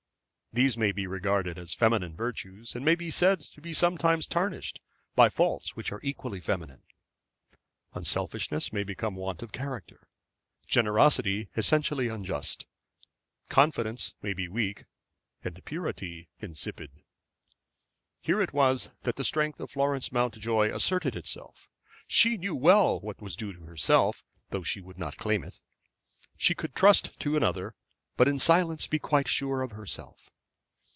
[0.53, 4.81] These may be regarded as feminine virtues, and may be said to be sometimes tarnished,
[5.15, 6.83] by faults which are equally feminine.
[7.93, 10.09] Unselfishness may become want of character;
[10.67, 12.65] generosity essentially unjust;
[13.47, 14.83] confidence may be weak,
[15.41, 16.91] and purity insipid.
[18.19, 21.69] Here it was that the strength of Florence Mountjoy asserted itself.
[22.07, 25.59] She knew well what was due to herself, though she would not claim it.
[26.35, 27.73] She could trust to another,
[28.17, 30.27] but in silence be quite sure of herself.